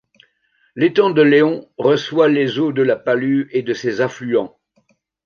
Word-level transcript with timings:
L'étang 0.75 1.11
de 1.11 1.21
Léon 1.21 1.69
reçoit 1.77 2.27
les 2.27 2.57
eaux 2.57 2.71
de 2.71 2.81
La 2.81 2.95
Palue 2.95 3.47
et 3.51 3.61
de 3.61 3.75
ses 3.75 4.01
affluents. 4.01 4.57